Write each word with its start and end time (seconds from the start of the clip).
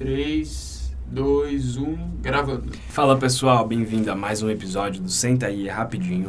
3, 0.00 0.96
2, 1.08 1.76
1, 1.76 1.96
gravando. 2.22 2.72
Fala 2.88 3.18
pessoal, 3.18 3.68
bem-vindo 3.68 4.10
a 4.10 4.16
mais 4.16 4.42
um 4.42 4.48
episódio 4.48 5.02
do 5.02 5.10
Senta 5.10 5.48
aí 5.48 5.68
rapidinho. 5.68 6.28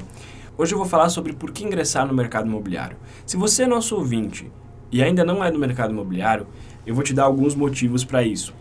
Hoje 0.57 0.73
eu 0.73 0.77
vou 0.77 0.85
falar 0.85 1.07
sobre 1.07 1.31
por 1.31 1.53
que 1.53 1.63
ingressar 1.63 2.05
no 2.05 2.13
mercado 2.13 2.47
imobiliário. 2.47 2.97
Se 3.25 3.37
você 3.37 3.63
é 3.63 3.67
nosso 3.67 3.95
ouvinte 3.95 4.51
e 4.91 5.01
ainda 5.01 5.23
não 5.23 5.41
é 5.41 5.49
do 5.49 5.57
mercado 5.57 5.91
imobiliário, 5.91 6.47
eu 6.85 6.93
vou 6.93 7.01
te 7.01 7.13
dar 7.13 7.23
alguns 7.23 7.55
motivos 7.55 8.03
para 8.03 8.21
isso. 8.23 8.53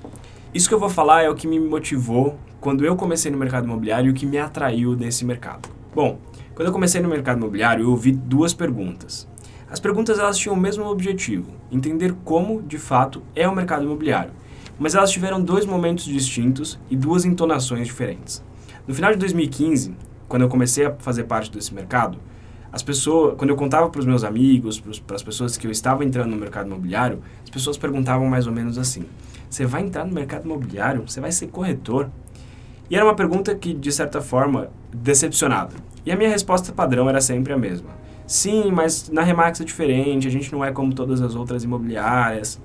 Isso 0.54 0.68
que 0.68 0.74
eu 0.76 0.78
vou 0.78 0.88
falar 0.88 1.22
é 1.22 1.28
o 1.28 1.34
que 1.34 1.48
me 1.48 1.58
motivou 1.58 2.38
quando 2.60 2.84
eu 2.84 2.94
comecei 2.94 3.32
no 3.32 3.38
mercado 3.38 3.64
imobiliário 3.64 4.06
e 4.06 4.10
o 4.12 4.14
que 4.14 4.24
me 4.24 4.38
atraiu 4.38 4.94
nesse 4.94 5.24
mercado. 5.24 5.68
Bom, 5.92 6.20
quando 6.54 6.68
eu 6.68 6.72
comecei 6.72 7.00
no 7.00 7.08
mercado 7.08 7.38
imobiliário, 7.38 7.82
eu 7.82 7.90
ouvi 7.90 8.12
duas 8.12 8.54
perguntas. 8.54 9.26
As 9.68 9.80
perguntas 9.80 10.20
elas 10.20 10.38
tinham 10.38 10.54
o 10.54 10.60
mesmo 10.60 10.84
objetivo, 10.84 11.50
entender 11.68 12.14
como, 12.24 12.62
de 12.62 12.78
fato, 12.78 13.24
é 13.34 13.48
o 13.48 13.54
mercado 13.56 13.82
imobiliário 13.82 14.38
mas 14.80 14.94
elas 14.94 15.10
tiveram 15.10 15.42
dois 15.42 15.66
momentos 15.66 16.06
distintos 16.06 16.80
e 16.90 16.96
duas 16.96 17.26
entonações 17.26 17.86
diferentes. 17.86 18.42
No 18.88 18.94
final 18.94 19.12
de 19.12 19.18
2015, 19.18 19.94
quando 20.26 20.42
eu 20.42 20.48
comecei 20.48 20.86
a 20.86 20.94
fazer 20.94 21.24
parte 21.24 21.52
desse 21.52 21.74
mercado, 21.74 22.18
as 22.72 22.82
pessoas, 22.82 23.34
quando 23.36 23.50
eu 23.50 23.56
contava 23.56 23.90
para 23.90 23.98
os 23.98 24.06
meus 24.06 24.24
amigos, 24.24 24.80
para 24.80 25.16
as 25.16 25.22
pessoas 25.22 25.58
que 25.58 25.66
eu 25.66 25.70
estava 25.70 26.02
entrando 26.02 26.30
no 26.30 26.36
mercado 26.36 26.66
imobiliário, 26.66 27.20
as 27.44 27.50
pessoas 27.50 27.76
perguntavam 27.76 28.26
mais 28.26 28.46
ou 28.46 28.54
menos 28.54 28.78
assim: 28.78 29.04
"Você 29.50 29.66
vai 29.66 29.82
entrar 29.82 30.06
no 30.06 30.14
mercado 30.14 30.46
imobiliário? 30.46 31.02
Você 31.06 31.20
vai 31.20 31.30
ser 31.30 31.48
corretor?" 31.48 32.08
E 32.88 32.96
era 32.96 33.04
uma 33.04 33.14
pergunta 33.14 33.54
que, 33.54 33.74
de 33.74 33.92
certa 33.92 34.22
forma, 34.22 34.70
decepcionava. 34.92 35.76
E 36.06 36.10
a 36.10 36.16
minha 36.16 36.30
resposta 36.30 36.72
padrão 36.72 37.06
era 37.06 37.20
sempre 37.20 37.52
a 37.52 37.56
mesma. 37.58 37.90
Sim, 38.26 38.70
mas 38.72 39.10
na 39.10 39.22
Remax 39.22 39.60
é 39.60 39.64
diferente, 39.64 40.26
a 40.26 40.30
gente 40.30 40.50
não 40.50 40.64
é 40.64 40.72
como 40.72 40.94
todas 40.94 41.20
as 41.20 41.34
outras 41.34 41.64
imobiliárias. 41.64 42.58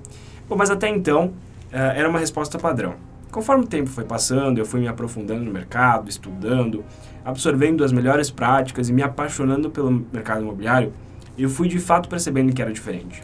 Bom, 0.48 0.56
mas 0.56 0.70
até 0.70 0.88
então, 0.88 1.34
era 1.76 2.08
uma 2.08 2.18
resposta 2.18 2.58
padrão. 2.58 2.94
Conforme 3.30 3.64
o 3.64 3.66
tempo 3.66 3.90
foi 3.90 4.04
passando, 4.04 4.58
eu 4.58 4.64
fui 4.64 4.80
me 4.80 4.88
aprofundando 4.88 5.44
no 5.44 5.52
mercado, 5.52 6.08
estudando, 6.08 6.84
absorvendo 7.24 7.84
as 7.84 7.92
melhores 7.92 8.30
práticas 8.30 8.88
e 8.88 8.92
me 8.92 9.02
apaixonando 9.02 9.68
pelo 9.70 9.90
mercado 10.12 10.40
imobiliário, 10.40 10.92
eu 11.36 11.50
fui 11.50 11.68
de 11.68 11.78
fato 11.78 12.08
percebendo 12.08 12.52
que 12.54 12.62
era 12.62 12.72
diferente. 12.72 13.22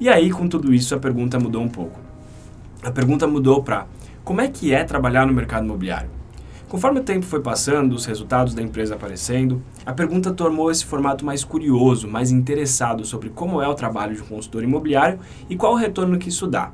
E 0.00 0.08
aí, 0.08 0.30
com 0.30 0.48
tudo 0.48 0.74
isso, 0.74 0.94
a 0.94 0.98
pergunta 0.98 1.38
mudou 1.38 1.62
um 1.62 1.68
pouco. 1.68 2.00
A 2.82 2.90
pergunta 2.90 3.28
mudou 3.28 3.62
para 3.62 3.86
como 4.24 4.40
é 4.40 4.48
que 4.48 4.74
é 4.74 4.82
trabalhar 4.82 5.24
no 5.26 5.32
mercado 5.32 5.64
imobiliário? 5.64 6.10
Conforme 6.68 6.98
o 6.98 7.04
tempo 7.04 7.24
foi 7.24 7.40
passando, 7.40 7.92
os 7.92 8.04
resultados 8.04 8.54
da 8.54 8.60
empresa 8.62 8.96
aparecendo, 8.96 9.62
a 9.86 9.92
pergunta 9.92 10.32
tomou 10.32 10.70
esse 10.70 10.84
formato 10.84 11.24
mais 11.24 11.44
curioso, 11.44 12.08
mais 12.08 12.32
interessado 12.32 13.04
sobre 13.04 13.28
como 13.28 13.62
é 13.62 13.68
o 13.68 13.74
trabalho 13.74 14.16
de 14.16 14.22
um 14.22 14.26
consultor 14.26 14.64
imobiliário 14.64 15.20
e 15.48 15.54
qual 15.54 15.74
o 15.74 15.76
retorno 15.76 16.18
que 16.18 16.30
isso 16.30 16.48
dá. 16.48 16.72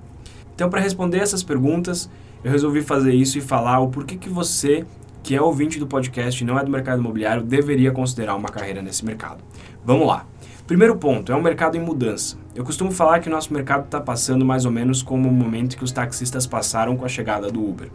Então, 0.61 0.69
para 0.69 0.83
responder 0.83 1.20
essas 1.20 1.42
perguntas, 1.42 2.11
eu 2.44 2.50
resolvi 2.50 2.83
fazer 2.83 3.14
isso 3.14 3.39
e 3.39 3.41
falar 3.41 3.80
o 3.80 3.89
porquê 3.89 4.16
que 4.16 4.28
você, 4.28 4.84
que 5.22 5.34
é 5.34 5.41
ouvinte 5.41 5.78
do 5.78 5.86
podcast 5.86 6.44
e 6.44 6.47
não 6.47 6.58
é 6.58 6.62
do 6.62 6.70
mercado 6.70 7.00
imobiliário, 7.00 7.42
deveria 7.42 7.91
considerar 7.92 8.34
uma 8.34 8.50
carreira 8.50 8.83
nesse 8.83 9.03
mercado. 9.03 9.42
Vamos 9.83 10.06
lá. 10.06 10.27
Primeiro 10.66 10.97
ponto, 10.97 11.33
é 11.33 11.34
um 11.34 11.41
mercado 11.41 11.78
em 11.78 11.81
mudança. 11.81 12.36
Eu 12.55 12.62
costumo 12.62 12.92
falar 12.92 13.20
que 13.20 13.28
o 13.28 13.33
nosso 13.33 13.55
mercado 13.55 13.86
está 13.86 14.03
passando 14.03 14.44
mais 14.44 14.66
ou 14.66 14.70
menos 14.70 15.03
como 15.03 15.31
o 15.31 15.33
momento 15.33 15.78
que 15.78 15.83
os 15.84 15.92
taxistas 15.92 16.47
passaram 16.47 16.94
com 16.94 17.06
a 17.06 17.08
chegada 17.08 17.50
do 17.50 17.66
Uber. 17.66 17.88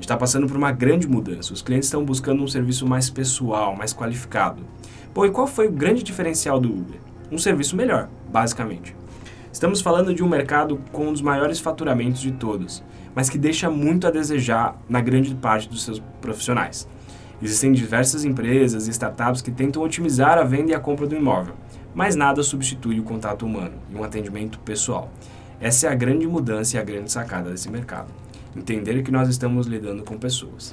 Está 0.00 0.16
passando 0.16 0.46
por 0.46 0.56
uma 0.56 0.70
grande 0.70 1.08
mudança. 1.08 1.52
Os 1.52 1.62
clientes 1.62 1.88
estão 1.88 2.04
buscando 2.04 2.44
um 2.44 2.46
serviço 2.46 2.86
mais 2.86 3.10
pessoal, 3.10 3.74
mais 3.74 3.92
qualificado. 3.92 4.62
Bom, 5.12 5.26
e 5.26 5.30
qual 5.32 5.48
foi 5.48 5.66
o 5.66 5.72
grande 5.72 6.04
diferencial 6.04 6.60
do 6.60 6.68
Uber? 6.68 7.00
Um 7.28 7.38
serviço 7.38 7.74
melhor, 7.74 8.08
basicamente. 8.30 8.97
Estamos 9.58 9.80
falando 9.80 10.14
de 10.14 10.22
um 10.22 10.28
mercado 10.28 10.80
com 10.92 11.08
um 11.08 11.12
dos 11.12 11.20
maiores 11.20 11.58
faturamentos 11.58 12.20
de 12.20 12.30
todos, 12.30 12.80
mas 13.12 13.28
que 13.28 13.36
deixa 13.36 13.68
muito 13.68 14.06
a 14.06 14.10
desejar 14.12 14.80
na 14.88 15.00
grande 15.00 15.34
parte 15.34 15.68
dos 15.68 15.82
seus 15.82 16.00
profissionais. 16.20 16.86
Existem 17.42 17.72
diversas 17.72 18.24
empresas 18.24 18.86
e 18.86 18.90
startups 18.92 19.42
que 19.42 19.50
tentam 19.50 19.82
otimizar 19.82 20.38
a 20.38 20.44
venda 20.44 20.70
e 20.70 20.74
a 20.76 20.78
compra 20.78 21.08
do 21.08 21.16
imóvel, 21.16 21.56
mas 21.92 22.14
nada 22.14 22.40
substitui 22.44 23.00
o 23.00 23.02
contato 23.02 23.44
humano 23.44 23.74
e 23.90 23.96
um 23.96 24.04
atendimento 24.04 24.60
pessoal. 24.60 25.10
Essa 25.60 25.88
é 25.88 25.90
a 25.90 25.96
grande 25.96 26.28
mudança 26.28 26.76
e 26.76 26.78
a 26.78 26.84
grande 26.84 27.10
sacada 27.10 27.50
desse 27.50 27.68
mercado. 27.68 28.12
Entender 28.56 29.02
que 29.02 29.10
nós 29.10 29.28
estamos 29.28 29.66
lidando 29.66 30.04
com 30.04 30.16
pessoas. 30.16 30.72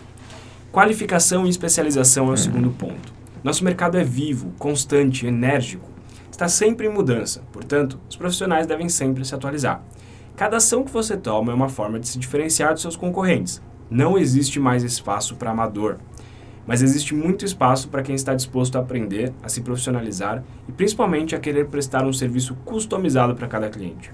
Qualificação 0.72 1.47
e 1.47 1.50
especialização 1.50 2.29
é 2.29 2.34
o 2.34 2.38
segundo 2.38 2.69
ponto. 2.69 3.12
Nosso 3.44 3.63
mercado 3.63 3.97
é 3.97 4.03
vivo, 4.03 4.53
constante, 4.59 5.25
enérgico 5.25 5.94
está 6.35 6.50
sempre 6.50 6.85
em 6.85 6.90
mudança, 6.90 7.41
portanto, 7.53 7.97
os 8.09 8.16
profissionais 8.18 8.68
devem 8.68 8.90
sempre 8.90 9.23
se 9.23 9.34
atualizar. 9.34 9.81
Cada 10.35 10.57
ação 10.57 10.84
que 10.84 10.91
você 10.91 11.16
toma 11.16 11.53
é 11.53 11.56
uma 11.56 11.69
forma 11.69 11.97
de 11.97 12.09
se 12.09 12.19
diferenciar 12.19 12.73
dos 12.73 12.81
seus 12.81 12.97
concorrentes. 12.97 13.62
Não 13.90 14.18
existe 14.18 14.59
mais 14.59 14.84
espaço 14.84 15.38
para 15.38 15.51
amador, 15.51 15.96
mas 16.68 16.81
existe 16.81 17.16
muito 17.16 17.46
espaço 17.46 17.88
para 17.88 18.01
quem 18.01 18.16
está 18.16 18.34
disposto 18.34 18.75
a 18.75 18.81
aprender, 18.81 19.31
a 19.41 19.47
se 19.47 19.62
profissionalizar 19.62 20.44
e 20.68 20.73
principalmente 20.73 21.35
a 21.35 21.40
querer 21.40 21.68
prestar 21.68 22.06
um 22.06 22.12
serviço 22.12 22.53
customizado 22.66 23.34
para 23.34 23.47
cada 23.47 23.69
cliente. 23.69 24.12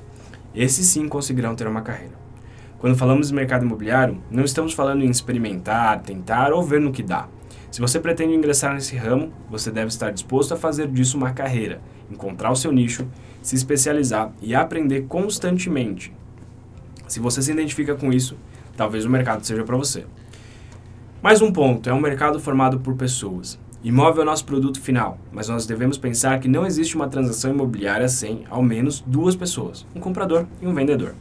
Esses 0.54 0.86
sim 0.86 1.08
conseguirão 1.08 1.56
ter 1.56 1.66
uma 1.66 1.82
carreira. 1.82 2.14
Quando 2.78 2.98
falamos 2.98 3.30
de 3.30 3.34
mercado 3.34 3.66
imobiliário, 3.66 4.22
não 4.30 4.44
estamos 4.44 4.74
falando 4.74 5.04
em 5.04 5.10
experimentar, 5.10 6.02
tentar 6.02 6.54
ou 6.54 6.62
ver 6.62 6.82
no 6.82 6.92
que 6.92 7.02
dá. 7.02 7.28
Se 7.72 7.80
você 7.80 8.02
pretende 8.02 8.36
ingressar 8.36 8.74
nesse 8.74 8.98
ramo, 8.98 9.32
você 9.50 9.72
deve 9.72 9.88
estar 9.88 10.12
disposto 10.12 10.54
a 10.54 10.58
fazer 10.58 10.88
disso 10.90 11.16
uma 11.16 11.32
carreira 11.32 11.82
encontrar 12.12 12.52
o 12.52 12.56
seu 12.56 12.72
nicho, 12.72 13.08
se 13.42 13.56
especializar 13.56 14.32
e 14.42 14.54
aprender 14.54 15.04
constantemente. 15.08 16.14
Se 17.08 17.20
você 17.20 17.42
se 17.42 17.52
identifica 17.52 17.96
com 17.96 18.12
isso, 18.12 18.36
talvez 18.76 19.06
o 19.06 19.10
mercado 19.10 19.46
seja 19.46 19.64
para 19.64 19.78
você. 19.78 20.06
Mais 21.24 21.42
um 21.42 21.52
ponto: 21.52 21.90
é 21.90 21.94
um 21.94 22.02
mercado 22.02 22.40
formado 22.40 22.80
por 22.80 22.96
pessoas. 22.96 23.58
Imóvel 23.84 24.22
é 24.22 24.24
o 24.24 24.30
nosso 24.30 24.46
produto 24.46 24.80
final, 24.80 25.18
mas 25.32 25.48
nós 25.48 25.66
devemos 25.66 25.98
pensar 25.98 26.40
que 26.40 26.48
não 26.48 26.66
existe 26.66 26.96
uma 26.96 27.08
transação 27.08 27.52
imobiliária 27.52 28.08
sem, 28.08 28.44
ao 28.50 28.62
menos, 28.62 29.02
duas 29.08 29.36
pessoas, 29.36 29.88
um 29.96 30.00
comprador 30.00 30.46
e 30.62 30.68
um 30.68 30.74
vendedor. 30.74 31.16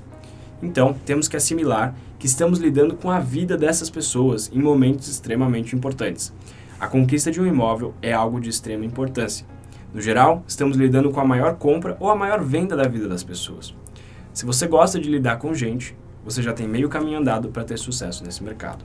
Então, 0.63 0.95
temos 1.07 1.29
que 1.29 1.37
assimilar 1.37 1.95
que 2.19 2.27
estamos 2.27 2.59
lidando 2.59 2.97
com 2.97 3.11
a 3.11 3.19
vida 3.19 3.57
dessas 3.57 3.89
pessoas 3.89 4.51
em 4.53 4.61
momentos 4.61 5.09
extremamente 5.09 5.75
importantes. 5.75 6.33
A 6.79 6.87
conquista 6.87 7.31
de 7.31 7.41
um 7.41 7.47
imóvel 7.47 7.95
é 8.03 8.13
algo 8.13 8.41
de 8.41 8.51
extrema 8.51 8.85
importância, 8.85 9.47
no 9.93 10.01
geral, 10.01 10.45
estamos 10.47 10.77
lidando 10.77 11.11
com 11.11 11.21
a 11.21 11.25
maior 11.25 11.57
compra 11.57 11.97
ou 11.99 12.09
a 12.09 12.15
maior 12.15 12.45
venda 12.45 12.77
da 12.77 12.87
vida 12.87 13.09
das 13.09 13.25
pessoas. 13.25 13.75
Se 14.33 14.47
você 14.47 14.69
gosta 14.69 15.01
de 15.01 15.11
lidar 15.11 15.39
com 15.39 15.53
gente, 15.53 15.97
você 16.25 16.41
já 16.41 16.53
tem 16.53 16.69
meio 16.69 16.89
caminho 16.89 17.19
andado 17.19 17.49
para 17.49 17.65
ter 17.65 17.77
sucesso 17.77 18.23
nesse 18.23 18.43
mercado. 18.43 18.85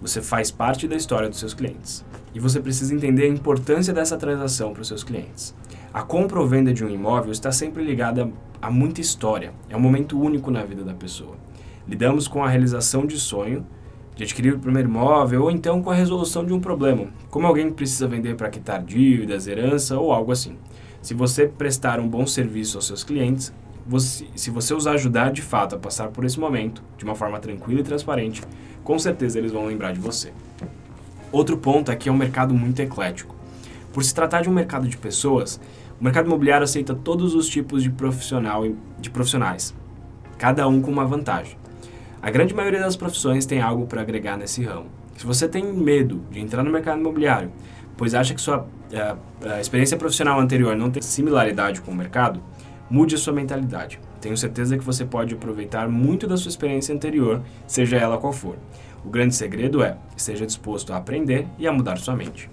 Você 0.00 0.22
faz 0.22 0.50
parte 0.50 0.88
da 0.88 0.96
história 0.96 1.28
dos 1.28 1.38
seus 1.38 1.52
clientes 1.52 2.02
e 2.34 2.40
você 2.40 2.60
precisa 2.60 2.94
entender 2.94 3.24
a 3.24 3.28
importância 3.28 3.92
dessa 3.92 4.16
transação 4.16 4.72
para 4.72 4.80
os 4.80 4.88
seus 4.88 5.04
clientes. 5.04 5.54
A 5.94 6.00
compra 6.00 6.40
ou 6.40 6.46
venda 6.46 6.72
de 6.72 6.82
um 6.82 6.88
imóvel 6.88 7.30
está 7.30 7.52
sempre 7.52 7.84
ligada 7.84 8.32
a 8.62 8.70
muita 8.70 9.02
história, 9.02 9.52
é 9.68 9.76
um 9.76 9.80
momento 9.80 10.18
único 10.18 10.50
na 10.50 10.64
vida 10.64 10.82
da 10.82 10.94
pessoa. 10.94 11.36
Lidamos 11.86 12.26
com 12.26 12.42
a 12.42 12.48
realização 12.48 13.04
de 13.04 13.18
sonho 13.20 13.66
de 14.16 14.24
adquirir 14.24 14.54
o 14.54 14.58
primeiro 14.58 14.88
imóvel 14.88 15.42
ou 15.42 15.50
então 15.50 15.82
com 15.82 15.90
a 15.90 15.94
resolução 15.94 16.46
de 16.46 16.52
um 16.54 16.60
problema, 16.60 17.08
como 17.30 17.46
alguém 17.46 17.66
que 17.66 17.74
precisa 17.74 18.08
vender 18.08 18.36
para 18.36 18.48
quitar 18.48 18.82
dívidas, 18.82 19.46
herança 19.46 19.98
ou 19.98 20.12
algo 20.12 20.32
assim. 20.32 20.56
Se 21.02 21.12
você 21.12 21.46
prestar 21.46 22.00
um 22.00 22.08
bom 22.08 22.26
serviço 22.26 22.78
aos 22.78 22.86
seus 22.86 23.04
clientes, 23.04 23.52
você, 23.86 24.24
se 24.34 24.50
você 24.50 24.72
os 24.72 24.86
ajudar 24.86 25.30
de 25.30 25.42
fato 25.42 25.74
a 25.74 25.78
passar 25.78 26.08
por 26.08 26.24
esse 26.24 26.40
momento 26.40 26.82
de 26.96 27.04
uma 27.04 27.14
forma 27.14 27.38
tranquila 27.38 27.80
e 27.80 27.84
transparente, 27.84 28.42
com 28.82 28.98
certeza 28.98 29.38
eles 29.38 29.52
vão 29.52 29.66
lembrar 29.66 29.92
de 29.92 30.00
você. 30.00 30.32
Outro 31.30 31.58
ponto 31.58 31.90
é 31.90 31.96
que 31.96 32.08
é 32.08 32.12
um 32.12 32.16
mercado 32.16 32.54
muito 32.54 32.80
eclético. 32.80 33.42
Por 33.92 34.02
se 34.02 34.14
tratar 34.14 34.40
de 34.40 34.48
um 34.48 34.54
mercado 34.54 34.88
de 34.88 34.96
pessoas, 34.96 35.60
o 36.02 36.04
mercado 36.04 36.26
imobiliário 36.26 36.64
aceita 36.64 36.96
todos 36.96 37.32
os 37.32 37.48
tipos 37.48 37.80
de, 37.80 37.88
profissional, 37.88 38.64
de 38.98 39.08
profissionais, 39.08 39.72
cada 40.36 40.66
um 40.66 40.82
com 40.82 40.90
uma 40.90 41.04
vantagem. 41.04 41.56
A 42.20 42.28
grande 42.28 42.52
maioria 42.52 42.80
das 42.80 42.96
profissões 42.96 43.46
tem 43.46 43.60
algo 43.60 43.86
para 43.86 44.00
agregar 44.00 44.36
nesse 44.36 44.64
ramo. 44.64 44.86
Se 45.16 45.24
você 45.24 45.46
tem 45.46 45.62
medo 45.72 46.20
de 46.28 46.40
entrar 46.40 46.64
no 46.64 46.72
mercado 46.72 46.98
imobiliário, 46.98 47.52
pois 47.96 48.16
acha 48.16 48.34
que 48.34 48.40
sua 48.40 48.62
uh, 48.62 49.60
experiência 49.60 49.96
profissional 49.96 50.40
anterior 50.40 50.74
não 50.74 50.90
tem 50.90 51.00
similaridade 51.00 51.80
com 51.80 51.92
o 51.92 51.94
mercado, 51.94 52.42
mude 52.90 53.14
a 53.14 53.18
sua 53.18 53.32
mentalidade. 53.32 54.00
Tenho 54.20 54.36
certeza 54.36 54.76
que 54.76 54.84
você 54.84 55.04
pode 55.04 55.34
aproveitar 55.34 55.88
muito 55.88 56.26
da 56.26 56.36
sua 56.36 56.48
experiência 56.48 56.92
anterior, 56.92 57.42
seja 57.64 57.96
ela 57.96 58.18
qual 58.18 58.32
for. 58.32 58.56
O 59.04 59.08
grande 59.08 59.36
segredo 59.36 59.84
é 59.84 59.96
esteja 60.16 60.44
disposto 60.44 60.92
a 60.92 60.96
aprender 60.96 61.46
e 61.60 61.68
a 61.68 61.72
mudar 61.72 61.96
sua 61.98 62.16
mente. 62.16 62.50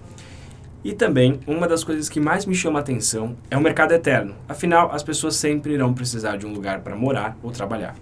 E 0.82 0.94
também, 0.94 1.38
uma 1.46 1.68
das 1.68 1.84
coisas 1.84 2.08
que 2.08 2.18
mais 2.18 2.46
me 2.46 2.54
chama 2.54 2.78
a 2.78 2.82
atenção 2.82 3.36
é 3.50 3.56
o 3.56 3.60
mercado 3.60 3.92
eterno. 3.92 4.34
Afinal, 4.48 4.90
as 4.92 5.02
pessoas 5.02 5.36
sempre 5.36 5.74
irão 5.74 5.92
precisar 5.92 6.38
de 6.38 6.46
um 6.46 6.52
lugar 6.54 6.80
para 6.80 6.96
morar 6.96 7.36
ou 7.42 7.50
trabalhar. 7.50 7.94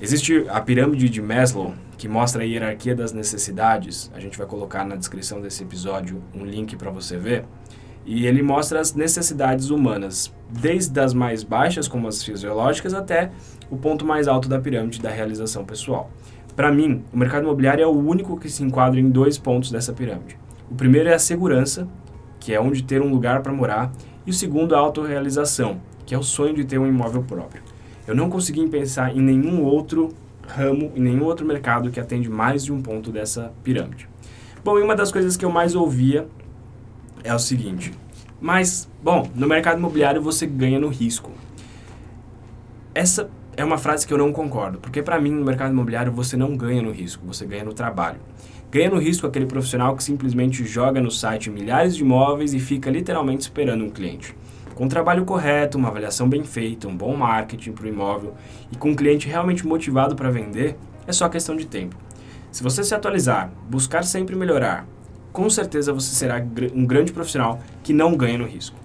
Existe 0.00 0.44
a 0.48 0.60
pirâmide 0.60 1.08
de 1.08 1.22
Maslow, 1.22 1.74
que 1.96 2.08
mostra 2.08 2.42
a 2.42 2.44
hierarquia 2.44 2.92
das 2.92 3.12
necessidades. 3.12 4.10
A 4.12 4.18
gente 4.18 4.36
vai 4.36 4.48
colocar 4.48 4.84
na 4.84 4.96
descrição 4.96 5.40
desse 5.40 5.62
episódio 5.62 6.20
um 6.34 6.44
link 6.44 6.74
para 6.74 6.90
você 6.90 7.16
ver. 7.16 7.44
E 8.04 8.26
ele 8.26 8.42
mostra 8.42 8.80
as 8.80 8.92
necessidades 8.94 9.70
humanas, 9.70 10.34
desde 10.50 10.98
as 10.98 11.14
mais 11.14 11.44
baixas, 11.44 11.86
como 11.86 12.08
as 12.08 12.24
fisiológicas, 12.24 12.94
até 12.94 13.30
o 13.70 13.76
ponto 13.76 14.04
mais 14.04 14.26
alto 14.26 14.48
da 14.48 14.58
pirâmide 14.58 15.00
da 15.00 15.08
realização 15.08 15.64
pessoal. 15.64 16.10
Para 16.56 16.72
mim, 16.72 17.04
o 17.12 17.16
mercado 17.16 17.44
imobiliário 17.44 17.84
é 17.84 17.86
o 17.86 17.96
único 17.96 18.36
que 18.36 18.50
se 18.50 18.64
enquadra 18.64 18.98
em 18.98 19.08
dois 19.08 19.38
pontos 19.38 19.70
dessa 19.70 19.92
pirâmide. 19.92 20.41
O 20.72 20.74
primeiro 20.74 21.10
é 21.10 21.12
a 21.12 21.18
segurança, 21.18 21.86
que 22.40 22.50
é 22.50 22.58
onde 22.58 22.82
ter 22.82 23.02
um 23.02 23.10
lugar 23.10 23.42
para 23.42 23.52
morar, 23.52 23.92
e 24.26 24.30
o 24.30 24.32
segundo, 24.32 24.74
a 24.74 24.78
autorrealização, 24.78 25.82
que 26.06 26.14
é 26.14 26.18
o 26.18 26.22
sonho 26.22 26.54
de 26.54 26.64
ter 26.64 26.78
um 26.78 26.86
imóvel 26.86 27.22
próprio. 27.22 27.62
Eu 28.06 28.14
não 28.14 28.30
consegui 28.30 28.66
pensar 28.68 29.14
em 29.14 29.20
nenhum 29.20 29.62
outro 29.62 30.08
ramo, 30.48 30.90
em 30.96 31.00
nenhum 31.02 31.24
outro 31.24 31.44
mercado 31.44 31.90
que 31.90 32.00
atende 32.00 32.30
mais 32.30 32.64
de 32.64 32.72
um 32.72 32.80
ponto 32.80 33.12
dessa 33.12 33.52
pirâmide. 33.62 34.08
Bom, 34.64 34.78
e 34.78 34.82
uma 34.82 34.96
das 34.96 35.12
coisas 35.12 35.36
que 35.36 35.44
eu 35.44 35.50
mais 35.50 35.74
ouvia 35.74 36.26
é 37.22 37.34
o 37.34 37.38
seguinte: 37.38 37.92
mas, 38.40 38.88
bom, 39.02 39.28
no 39.34 39.46
mercado 39.46 39.76
imobiliário 39.76 40.22
você 40.22 40.46
ganha 40.46 40.80
no 40.80 40.88
risco. 40.88 41.32
Essa 42.94 43.28
é 43.58 43.62
uma 43.62 43.76
frase 43.76 44.06
que 44.06 44.14
eu 44.14 44.18
não 44.18 44.32
concordo, 44.32 44.78
porque 44.78 45.02
para 45.02 45.20
mim 45.20 45.32
no 45.32 45.44
mercado 45.44 45.70
imobiliário 45.70 46.10
você 46.10 46.34
não 46.34 46.56
ganha 46.56 46.80
no 46.80 46.92
risco, 46.92 47.26
você 47.26 47.44
ganha 47.44 47.62
no 47.62 47.74
trabalho. 47.74 48.20
Ganha 48.72 48.88
no 48.88 48.98
risco 48.98 49.26
aquele 49.26 49.44
profissional 49.44 49.94
que 49.94 50.02
simplesmente 50.02 50.64
joga 50.64 50.98
no 50.98 51.10
site 51.10 51.50
milhares 51.50 51.94
de 51.94 52.00
imóveis 52.00 52.54
e 52.54 52.58
fica 52.58 52.90
literalmente 52.90 53.42
esperando 53.42 53.84
um 53.84 53.90
cliente. 53.90 54.34
Com 54.74 54.86
um 54.86 54.88
trabalho 54.88 55.26
correto, 55.26 55.76
uma 55.76 55.88
avaliação 55.88 56.26
bem 56.26 56.42
feita, 56.42 56.88
um 56.88 56.96
bom 56.96 57.14
marketing 57.14 57.72
para 57.72 57.84
o 57.84 57.88
imóvel 57.88 58.34
e 58.72 58.76
com 58.76 58.88
um 58.88 58.94
cliente 58.94 59.28
realmente 59.28 59.66
motivado 59.66 60.16
para 60.16 60.30
vender, 60.30 60.78
é 61.06 61.12
só 61.12 61.28
questão 61.28 61.54
de 61.54 61.66
tempo. 61.66 61.98
Se 62.50 62.62
você 62.62 62.82
se 62.82 62.94
atualizar, 62.94 63.52
buscar 63.68 64.04
sempre 64.04 64.34
melhorar, 64.34 64.86
com 65.34 65.50
certeza 65.50 65.92
você 65.92 66.14
será 66.14 66.42
um 66.74 66.86
grande 66.86 67.12
profissional 67.12 67.60
que 67.82 67.92
não 67.92 68.16
ganha 68.16 68.38
no 68.38 68.46
risco. 68.46 68.78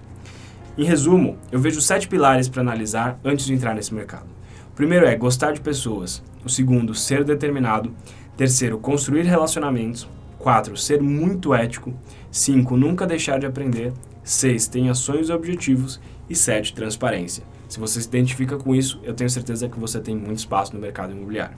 Em 0.76 0.84
resumo, 0.84 1.38
eu 1.50 1.58
vejo 1.58 1.80
sete 1.80 2.06
pilares 2.06 2.46
para 2.46 2.60
analisar 2.60 3.18
antes 3.24 3.46
de 3.46 3.54
entrar 3.54 3.74
nesse 3.74 3.94
mercado. 3.94 4.37
Primeiro 4.78 5.06
é 5.06 5.16
gostar 5.16 5.50
de 5.50 5.60
pessoas. 5.60 6.22
O 6.44 6.48
segundo, 6.48 6.94
ser 6.94 7.24
determinado. 7.24 7.92
Terceiro, 8.36 8.78
construir 8.78 9.22
relacionamentos. 9.22 10.08
4. 10.38 10.76
Ser 10.76 11.02
muito 11.02 11.52
ético. 11.52 11.92
5. 12.30 12.76
Nunca 12.76 13.04
deixar 13.04 13.40
de 13.40 13.46
aprender. 13.46 13.92
6. 14.22 14.68
Tenha 14.68 14.94
sonhos 14.94 15.30
e 15.30 15.32
objetivos. 15.32 16.00
E 16.30 16.36
7. 16.36 16.74
Transparência. 16.74 17.42
Se 17.68 17.80
você 17.80 18.00
se 18.00 18.06
identifica 18.06 18.56
com 18.56 18.72
isso, 18.72 19.00
eu 19.02 19.14
tenho 19.14 19.28
certeza 19.28 19.68
que 19.68 19.80
você 19.80 19.98
tem 19.98 20.14
muito 20.14 20.38
espaço 20.38 20.72
no 20.72 20.80
mercado 20.80 21.10
imobiliário. 21.10 21.56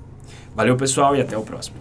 Valeu, 0.57 0.75
pessoal, 0.79 1.15
e 1.15 1.21
até 1.21 1.37
o 1.37 1.43
próximo. 1.43 1.77